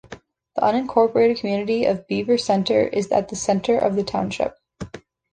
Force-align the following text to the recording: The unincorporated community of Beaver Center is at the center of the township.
The 0.55 0.63
unincorporated 0.63 1.39
community 1.39 1.85
of 1.85 2.07
Beaver 2.07 2.35
Center 2.35 2.81
is 2.87 3.11
at 3.11 3.29
the 3.29 3.35
center 3.35 3.77
of 3.77 3.95
the 3.95 4.03
township. 4.03 4.57